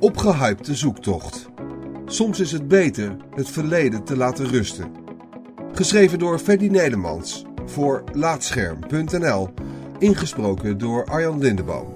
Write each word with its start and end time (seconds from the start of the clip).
Opgehypte 0.00 0.74
zoektocht. 0.74 1.48
Soms 2.06 2.40
is 2.40 2.52
het 2.52 2.68
beter 2.68 3.16
het 3.34 3.50
verleden 3.50 4.04
te 4.04 4.16
laten 4.16 4.46
rusten. 4.46 4.92
Geschreven 5.72 6.18
door 6.18 6.38
Freddy 6.38 6.66
Nedermans 6.66 7.44
voor 7.66 8.04
Laatscherm.nl. 8.12 9.48
Ingesproken 9.98 10.78
door 10.78 11.04
Arjan 11.04 11.38
Lindeboom. 11.38 11.94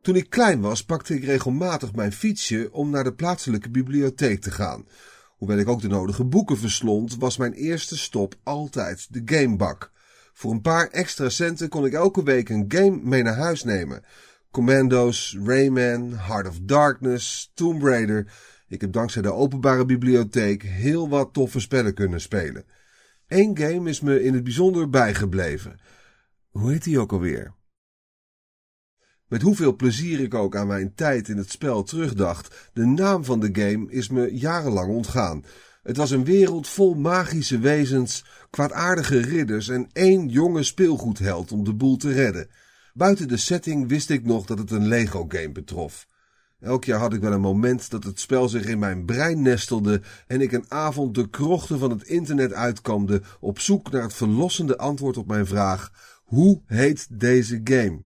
Toen 0.00 0.16
ik 0.16 0.30
klein 0.30 0.60
was, 0.60 0.84
pakte 0.84 1.14
ik 1.14 1.24
regelmatig 1.24 1.94
mijn 1.94 2.12
fietsje 2.12 2.68
om 2.72 2.90
naar 2.90 3.04
de 3.04 3.14
plaatselijke 3.14 3.70
bibliotheek 3.70 4.40
te 4.40 4.50
gaan. 4.50 4.86
Hoewel 5.36 5.58
ik 5.58 5.68
ook 5.68 5.80
de 5.80 5.88
nodige 5.88 6.24
boeken 6.24 6.58
verslond, 6.58 7.16
was 7.16 7.36
mijn 7.36 7.52
eerste 7.52 7.98
stop 7.98 8.34
altijd 8.42 9.06
de 9.10 9.22
gamebak. 9.24 9.91
Voor 10.32 10.52
een 10.52 10.60
paar 10.60 10.88
extra 10.88 11.28
centen 11.28 11.68
kon 11.68 11.84
ik 11.84 11.92
elke 11.92 12.22
week 12.22 12.48
een 12.48 12.64
game 12.68 13.00
mee 13.02 13.22
naar 13.22 13.36
huis 13.36 13.64
nemen. 13.64 14.02
Commando's, 14.50 15.38
Rayman, 15.44 16.12
Heart 16.12 16.48
of 16.48 16.58
Darkness, 16.62 17.50
Tomb 17.54 17.82
Raider. 17.82 18.32
Ik 18.68 18.80
heb 18.80 18.92
dankzij 18.92 19.22
de 19.22 19.32
openbare 19.32 19.84
bibliotheek 19.84 20.62
heel 20.62 21.08
wat 21.08 21.32
toffe 21.32 21.60
spellen 21.60 21.94
kunnen 21.94 22.20
spelen. 22.20 22.64
Eén 23.26 23.58
game 23.58 23.88
is 23.88 24.00
me 24.00 24.22
in 24.22 24.34
het 24.34 24.44
bijzonder 24.44 24.90
bijgebleven. 24.90 25.80
Hoe 26.50 26.70
heet 26.70 26.84
die 26.84 26.98
ook 26.98 27.12
alweer? 27.12 27.54
Met 29.32 29.42
hoeveel 29.42 29.76
plezier 29.76 30.20
ik 30.20 30.34
ook 30.34 30.56
aan 30.56 30.66
mijn 30.66 30.94
tijd 30.94 31.28
in 31.28 31.36
het 31.36 31.50
spel 31.50 31.82
terugdacht, 31.82 32.70
de 32.72 32.86
naam 32.86 33.24
van 33.24 33.40
de 33.40 33.48
game 33.52 33.90
is 33.90 34.08
me 34.08 34.34
jarenlang 34.34 34.94
ontgaan. 34.94 35.44
Het 35.82 35.96
was 35.96 36.10
een 36.10 36.24
wereld 36.24 36.68
vol 36.68 36.94
magische 36.94 37.58
wezens, 37.58 38.24
kwaadaardige 38.50 39.18
ridders 39.18 39.68
en 39.68 39.88
één 39.92 40.28
jonge 40.28 40.62
speelgoedheld 40.62 41.52
om 41.52 41.64
de 41.64 41.74
boel 41.74 41.96
te 41.96 42.12
redden. 42.12 42.48
Buiten 42.94 43.28
de 43.28 43.36
setting 43.36 43.88
wist 43.88 44.10
ik 44.10 44.24
nog 44.24 44.46
dat 44.46 44.58
het 44.58 44.70
een 44.70 44.86
Lego-game 44.86 45.52
betrof. 45.52 46.06
Elk 46.60 46.84
jaar 46.84 46.98
had 46.98 47.12
ik 47.12 47.20
wel 47.20 47.32
een 47.32 47.40
moment 47.40 47.90
dat 47.90 48.04
het 48.04 48.20
spel 48.20 48.48
zich 48.48 48.64
in 48.64 48.78
mijn 48.78 49.04
brein 49.04 49.42
nestelde 49.42 50.00
en 50.26 50.40
ik 50.40 50.52
een 50.52 50.64
avond 50.68 51.14
de 51.14 51.28
krochten 51.28 51.78
van 51.78 51.90
het 51.90 52.02
internet 52.02 52.52
uitkamde 52.52 53.22
op 53.40 53.58
zoek 53.58 53.90
naar 53.90 54.02
het 54.02 54.14
verlossende 54.14 54.78
antwoord 54.78 55.16
op 55.16 55.26
mijn 55.26 55.46
vraag: 55.46 55.90
hoe 56.24 56.62
heet 56.66 57.06
deze 57.10 57.60
game? 57.64 58.04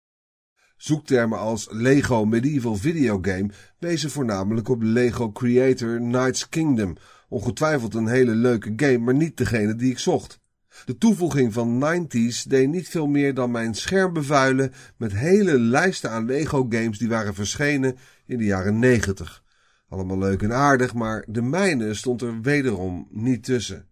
Zoektermen 0.77 1.38
als 1.38 1.66
Lego 1.70 2.24
Medieval 2.24 2.77
Videogame 2.77 3.50
wezen 3.78 4.10
voornamelijk 4.10 4.69
op 4.69 4.82
Lego 4.82 5.32
Creator 5.32 5.97
Knights 5.97 6.48
Kingdom. 6.48 6.97
Ongetwijfeld 7.28 7.94
een 7.94 8.06
hele 8.06 8.34
leuke 8.34 8.72
game, 8.77 8.98
maar 8.98 9.14
niet 9.14 9.36
degene 9.36 9.74
die 9.74 9.91
ik 9.91 9.98
zocht. 9.98 10.41
De 10.84 10.98
toevoeging 10.98 11.52
van 11.52 11.84
90s 11.84 12.42
deed 12.48 12.69
niet 12.69 12.88
veel 12.88 13.06
meer 13.06 13.34
dan 13.34 13.50
mijn 13.50 13.74
scherm 13.74 14.12
bevuilen 14.12 14.72
met 14.96 15.12
hele 15.12 15.58
lijsten 15.60 16.10
aan 16.10 16.27
Lego 16.27 16.66
games 16.69 16.98
die 16.98 17.08
waren 17.08 17.34
verschenen 17.34 17.97
in 18.27 18.38
de 18.38 18.44
jaren 18.44 18.78
90. 18.78 19.44
Allemaal 19.88 20.19
leuk 20.19 20.42
en 20.42 20.52
aardig, 20.52 20.94
maar 20.94 21.24
de 21.28 21.42
mijne 21.42 21.94
stond 21.94 22.22
er 22.22 22.41
wederom 22.41 23.08
niet 23.10 23.44
tussen. 23.44 23.86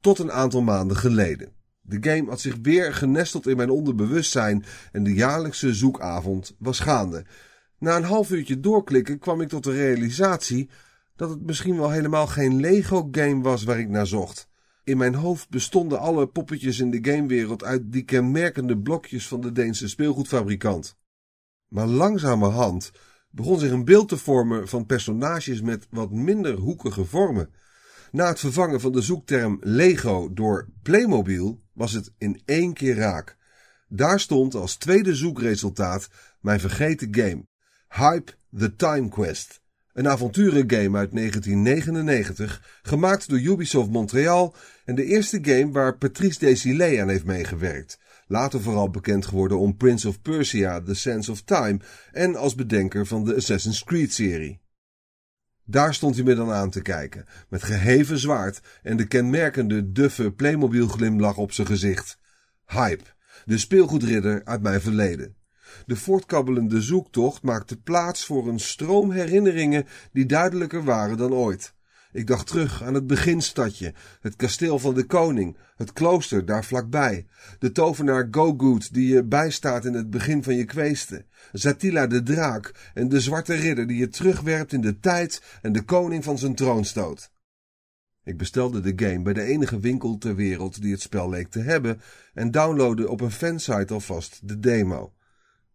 Tot 0.00 0.18
een 0.18 0.32
aantal 0.32 0.62
maanden 0.62 0.96
geleden. 0.96 1.52
De 1.80 2.10
game 2.10 2.28
had 2.28 2.40
zich 2.40 2.56
weer 2.62 2.94
genesteld 2.94 3.46
in 3.46 3.56
mijn 3.56 3.70
onderbewustzijn 3.70 4.64
en 4.92 5.02
de 5.02 5.14
jaarlijkse 5.14 5.74
zoekavond 5.74 6.54
was 6.58 6.80
gaande. 6.80 7.24
Na 7.78 7.96
een 7.96 8.04
half 8.04 8.30
uurtje 8.30 8.60
doorklikken 8.60 9.18
kwam 9.18 9.40
ik 9.40 9.48
tot 9.48 9.64
de 9.64 9.72
realisatie 9.72 10.70
dat 11.18 11.30
het 11.30 11.46
misschien 11.46 11.76
wel 11.76 11.90
helemaal 11.90 12.26
geen 12.26 12.60
Lego-game 12.60 13.42
was 13.42 13.64
waar 13.64 13.78
ik 13.78 13.88
naar 13.88 14.06
zocht. 14.06 14.48
In 14.84 14.96
mijn 14.96 15.14
hoofd 15.14 15.48
bestonden 15.48 15.98
alle 15.98 16.26
poppetjes 16.26 16.78
in 16.78 16.90
de 16.90 16.98
gamewereld 17.12 17.64
uit 17.64 17.92
die 17.92 18.02
kenmerkende 18.02 18.78
blokjes 18.78 19.28
van 19.28 19.40
de 19.40 19.52
Deense 19.52 19.88
speelgoedfabrikant. 19.88 20.96
Maar 21.68 21.86
langzamerhand 21.86 22.92
begon 23.30 23.58
zich 23.58 23.70
een 23.70 23.84
beeld 23.84 24.08
te 24.08 24.16
vormen 24.16 24.68
van 24.68 24.86
personages 24.86 25.60
met 25.60 25.86
wat 25.90 26.10
minder 26.10 26.54
hoekige 26.54 27.04
vormen. 27.04 27.50
Na 28.12 28.26
het 28.26 28.38
vervangen 28.38 28.80
van 28.80 28.92
de 28.92 29.02
zoekterm 29.02 29.58
Lego 29.60 30.32
door 30.32 30.68
Playmobil 30.82 31.62
was 31.72 31.92
het 31.92 32.12
in 32.18 32.42
één 32.44 32.72
keer 32.72 32.94
raak. 32.94 33.36
Daar 33.88 34.20
stond 34.20 34.54
als 34.54 34.76
tweede 34.76 35.14
zoekresultaat 35.14 36.08
mijn 36.40 36.60
vergeten 36.60 37.14
game. 37.14 37.46
Hype 37.88 38.32
the 38.56 38.76
Time 38.76 39.08
Quest. 39.08 39.60
Een 39.98 40.08
avonturengame 40.08 40.98
uit 40.98 41.12
1999, 41.12 42.80
gemaakt 42.82 43.28
door 43.28 43.40
Ubisoft 43.40 43.90
Montreal 43.90 44.54
en 44.84 44.94
de 44.94 45.04
eerste 45.04 45.38
game 45.42 45.72
waar 45.72 45.96
Patrice 45.96 46.38
Desilets 46.38 47.00
aan 47.00 47.08
heeft 47.08 47.24
meegewerkt. 47.24 47.98
Later 48.26 48.60
vooral 48.60 48.90
bekend 48.90 49.26
geworden 49.26 49.58
om 49.58 49.76
Prince 49.76 50.08
of 50.08 50.22
Persia, 50.22 50.80
The 50.80 50.94
Sands 50.94 51.28
of 51.28 51.42
Time 51.42 51.80
en 52.12 52.36
als 52.36 52.54
bedenker 52.54 53.06
van 53.06 53.24
de 53.24 53.34
Assassin's 53.34 53.84
Creed 53.84 54.12
serie. 54.12 54.60
Daar 55.64 55.94
stond 55.94 56.14
hij 56.14 56.24
me 56.24 56.34
dan 56.34 56.50
aan 56.50 56.70
te 56.70 56.82
kijken, 56.82 57.24
met 57.48 57.62
geheven 57.62 58.18
zwaard 58.18 58.60
en 58.82 58.96
de 58.96 59.06
kenmerkende 59.06 59.92
duffe 59.92 60.32
Playmobil 60.32 60.88
glimlach 60.88 61.36
op 61.36 61.52
zijn 61.52 61.66
gezicht. 61.66 62.18
Hype, 62.66 63.04
de 63.44 63.58
speelgoedridder 63.58 64.44
uit 64.44 64.62
mijn 64.62 64.80
verleden. 64.80 65.37
De 65.86 65.96
voortkabbelende 65.96 66.80
zoektocht 66.82 67.42
maakte 67.42 67.76
plaats 67.76 68.24
voor 68.24 68.48
een 68.48 68.60
stroom 68.60 69.10
herinneringen 69.10 69.86
die 70.12 70.26
duidelijker 70.26 70.84
waren 70.84 71.16
dan 71.16 71.32
ooit. 71.32 71.76
Ik 72.12 72.26
dacht 72.26 72.46
terug 72.46 72.82
aan 72.82 72.94
het 72.94 73.06
beginstadje, 73.06 73.94
het 74.20 74.36
kasteel 74.36 74.78
van 74.78 74.94
de 74.94 75.04
koning, 75.04 75.56
het 75.76 75.92
klooster 75.92 76.46
daar 76.46 76.64
vlakbij, 76.64 77.26
de 77.58 77.72
tovenaar 77.72 78.28
Gogood 78.30 78.94
die 78.94 79.14
je 79.14 79.24
bijstaat 79.24 79.84
in 79.84 79.94
het 79.94 80.10
begin 80.10 80.42
van 80.42 80.54
je 80.54 80.64
kweesten, 80.64 81.26
Zatila 81.52 82.06
de 82.06 82.22
draak 82.22 82.90
en 82.94 83.08
de 83.08 83.20
zwarte 83.20 83.54
ridder 83.54 83.86
die 83.86 83.96
je 83.96 84.08
terugwerpt 84.08 84.72
in 84.72 84.80
de 84.80 84.98
tijd 84.98 85.42
en 85.62 85.72
de 85.72 85.82
koning 85.82 86.24
van 86.24 86.38
zijn 86.38 86.54
troon 86.54 86.84
stoot. 86.84 87.30
Ik 88.24 88.36
bestelde 88.36 88.80
de 88.80 89.06
game 89.06 89.22
bij 89.22 89.32
de 89.32 89.42
enige 89.42 89.80
winkel 89.80 90.18
ter 90.18 90.34
wereld 90.34 90.82
die 90.82 90.92
het 90.92 91.00
spel 91.00 91.28
leek 91.28 91.50
te 91.50 91.60
hebben 91.60 92.00
en 92.34 92.50
downloadde 92.50 93.08
op 93.08 93.20
een 93.20 93.30
fansite 93.30 93.94
alvast 93.94 94.48
de 94.48 94.58
demo. 94.58 95.12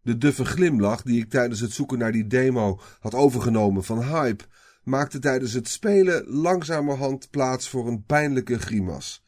De 0.04 0.18
duffe 0.18 0.44
glimlach 0.44 1.02
die 1.02 1.20
ik 1.20 1.30
tijdens 1.30 1.60
het 1.60 1.72
zoeken 1.72 1.98
naar 1.98 2.12
die 2.12 2.26
demo 2.26 2.80
had 3.00 3.14
overgenomen 3.14 3.84
van 3.84 4.02
hype, 4.02 4.44
maakte 4.82 5.18
tijdens 5.18 5.52
het 5.52 5.68
spelen 5.68 6.24
langzamerhand 6.28 7.30
plaats 7.30 7.68
voor 7.68 7.88
een 7.88 8.04
pijnlijke 8.04 8.58
grimas. 8.58 9.24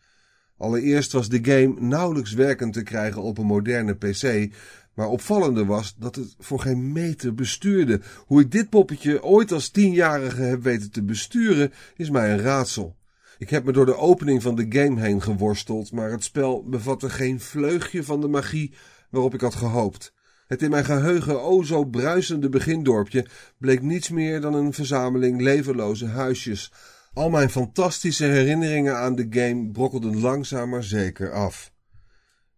Allereerst 0.59 1.12
was 1.12 1.28
de 1.28 1.38
game 1.42 1.81
nauwelijks 1.81 2.32
werkend 2.32 2.72
te 2.72 2.82
krijgen 2.82 3.22
op 3.22 3.38
een 3.38 3.47
moderne 3.47 3.94
PC, 3.94 4.54
maar 4.94 5.09
opvallender 5.09 5.66
was 5.66 5.94
dat 5.98 6.16
het 6.16 6.34
voor 6.38 6.60
geen 6.60 6.92
meter 6.92 7.34
bestuurde. 7.34 8.00
Hoe 8.26 8.41
ik 8.41 8.50
dit 8.50 8.70
poppetje 8.70 9.22
ooit 9.22 9.53
als 9.53 9.69
tienjarige 9.69 10.42
heb 10.42 10.62
weten 10.62 10.91
te 10.91 11.03
besturen, 11.03 11.72
is 11.97 12.10
mij 12.10 12.32
een 12.32 12.41
raadsel. 12.41 12.97
Ik 13.38 13.50
heb 13.50 13.65
me 13.65 13.72
door 13.72 13.86
de 13.86 13.97
opening 13.97 14.42
van 14.42 14.54
de 14.54 14.66
game 14.69 15.00
heen 15.00 15.22
geworsteld, 15.22 15.92
maar 15.92 16.10
het 16.10 16.25
spel 16.25 16.65
bevatte 16.69 17.10
geen 17.10 17.41
vleugje 17.41 18.03
van 18.03 18.20
de 18.20 18.28
magie 18.28 18.75
waarop 19.10 19.34
ik 19.34 19.41
had 19.41 19.54
gehoopt. 19.54 20.15
Het 20.46 20.62
in 20.62 20.70
mijn 20.70 20.84
geheugen 20.84 21.42
o 21.42 21.62
zo 21.62 21.84
bruisende 21.84 22.48
begindorpje 22.48 23.26
bleek 23.58 23.82
niets 23.82 24.10
meer 24.10 24.40
dan 24.40 24.54
een 24.54 24.72
verzameling 24.72 25.40
levenloze 25.40 26.06
huisjes. 26.06 26.72
Al 27.12 27.30
mijn 27.30 27.50
fantastische 27.50 28.24
herinneringen 28.24 28.96
aan 28.96 29.14
de 29.14 29.26
game 29.30 29.70
brokkelden 29.70 30.20
langzaam 30.20 30.68
maar 30.68 30.84
zeker 30.84 31.32
af. 31.32 31.72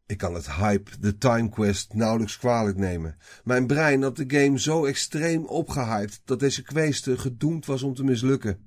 Ik 0.06 0.18
kan 0.18 0.34
het 0.34 0.52
hype, 0.52 0.90
de 1.00 1.18
Time 1.18 1.48
Quest, 1.48 1.94
nauwelijks 1.94 2.38
kwalijk 2.38 2.76
nemen. 2.76 3.16
Mijn 3.44 3.66
brein 3.66 4.02
had 4.02 4.16
de 4.16 4.24
game 4.26 4.60
zo 4.60 4.84
extreem 4.84 5.44
opgehyped 5.44 6.20
dat 6.24 6.40
deze 6.40 6.62
kweeste 6.62 7.18
gedoemd 7.18 7.66
was 7.66 7.82
om 7.82 7.94
te 7.94 8.04
mislukken. 8.04 8.58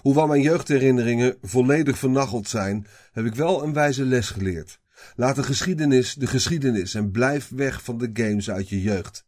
Hoewel 0.00 0.26
mijn 0.26 0.42
jeugdherinneringen 0.42 1.36
volledig 1.42 1.98
vernacheld 1.98 2.48
zijn, 2.48 2.86
heb 3.12 3.24
ik 3.24 3.34
wel 3.34 3.62
een 3.62 3.72
wijze 3.72 4.04
les 4.04 4.30
geleerd. 4.30 4.80
Laat 5.14 5.36
de 5.36 5.42
geschiedenis 5.42 6.14
de 6.14 6.26
geschiedenis 6.26 6.94
en 6.94 7.10
blijf 7.10 7.48
weg 7.48 7.82
van 7.82 7.98
de 7.98 8.10
games 8.12 8.50
uit 8.50 8.68
je 8.68 8.82
jeugd. 8.82 9.26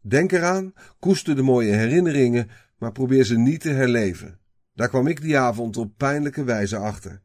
Denk 0.00 0.32
eraan, 0.32 0.72
koester 0.98 1.36
de 1.36 1.42
mooie 1.42 1.72
herinneringen, 1.72 2.50
maar 2.78 2.92
probeer 2.92 3.24
ze 3.24 3.38
niet 3.38 3.60
te 3.60 3.70
herleven. 3.70 4.38
Daar 4.74 4.88
kwam 4.88 5.06
ik 5.06 5.20
die 5.20 5.38
avond 5.38 5.76
op 5.76 5.96
pijnlijke 5.96 6.44
wijze 6.44 6.76
achter. 6.76 7.22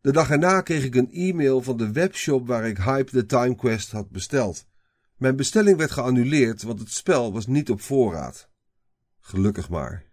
De 0.00 0.12
dag 0.12 0.30
erna 0.30 0.60
kreeg 0.60 0.84
ik 0.84 0.94
een 0.94 1.12
e-mail 1.12 1.62
van 1.62 1.76
de 1.76 1.92
webshop 1.92 2.46
waar 2.46 2.66
ik 2.66 2.78
Hype 2.78 3.10
the 3.10 3.26
Time 3.26 3.54
Quest 3.54 3.90
had 3.90 4.10
besteld. 4.10 4.66
Mijn 5.16 5.36
bestelling 5.36 5.76
werd 5.76 5.90
geannuleerd, 5.90 6.62
want 6.62 6.78
het 6.78 6.90
spel 6.90 7.32
was 7.32 7.46
niet 7.46 7.70
op 7.70 7.80
voorraad. 7.80 8.48
Gelukkig 9.20 9.68
maar. 9.68 10.12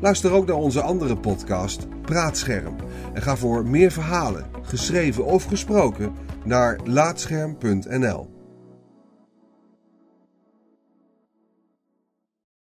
Luister 0.00 0.32
ook 0.32 0.46
naar 0.46 0.56
onze 0.56 0.80
andere 0.80 1.16
podcast, 1.16 1.86
Praatscherm. 2.02 2.76
En 3.12 3.22
ga 3.22 3.36
voor 3.36 3.66
meer 3.66 3.90
verhalen, 3.90 4.44
geschreven 4.62 5.24
of 5.24 5.44
gesproken, 5.44 6.12
naar 6.44 6.78
laatscherm.nl. 6.84 8.39